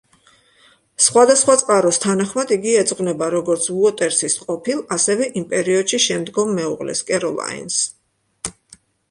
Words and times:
სხვადასხვა 1.07 1.55
წყაროს 1.61 1.99
თანახმად, 2.05 2.53
იგი 2.55 2.73
ეძღვნება 2.79 3.27
როგორც 3.35 3.67
უოტერსის 3.75 4.39
ყოფილ, 4.47 4.81
ასევე 4.97 5.29
იმ 5.43 5.47
პერიოდში 5.53 6.01
შემდგომ 6.09 6.57
მეუღლეს, 6.63 7.05
კეროლაინს. 7.13 7.79